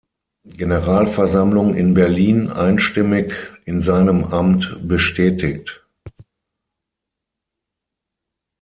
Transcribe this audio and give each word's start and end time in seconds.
Generalversammlung 0.47 1.75
in 1.75 1.93
Berlin 1.93 2.49
einstimmig 2.49 3.33
in 3.65 3.83
seinem 3.83 4.23
Amt 4.23 4.79
bestätigt. 4.87 5.85